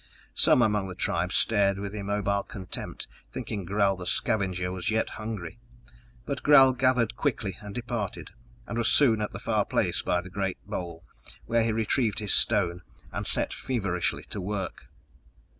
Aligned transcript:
Some 0.33 0.63
among 0.63 0.87
the 0.87 0.95
tribe 0.95 1.31
stared 1.31 1.77
with 1.77 1.93
immobile 1.93 2.41
contempt, 2.41 3.07
thinking 3.31 3.65
Gral 3.65 3.95
the 3.95 4.07
scavenger 4.07 4.71
was 4.71 4.89
yet 4.89 5.09
hungry. 5.21 5.59
But 6.25 6.41
Gral 6.41 6.71
gathered 6.73 7.15
quickly, 7.15 7.59
and 7.61 7.75
departed, 7.75 8.31
and 8.65 8.79
was 8.79 8.87
soon 8.87 9.21
at 9.21 9.31
the 9.31 9.37
far 9.37 9.63
place 9.63 10.01
by 10.01 10.21
the 10.21 10.31
great 10.31 10.57
bole, 10.65 11.03
where 11.45 11.61
he 11.63 11.71
retrieved 11.71 12.17
his 12.17 12.33
stone 12.33 12.81
and 13.11 13.27
set 13.27 13.53
feverishly 13.53 14.23
to 14.31 14.41
work. 14.41 14.87